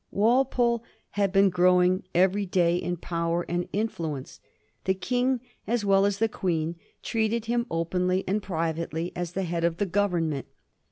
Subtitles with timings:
[0.09, 4.39] Walpole had been growing every day in power and influence.
[4.85, 9.63] The King, as well as the Queen, treated him openly and privately as the head
[9.63, 10.47] of the Government.